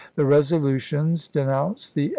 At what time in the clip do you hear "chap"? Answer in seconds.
2.07-2.09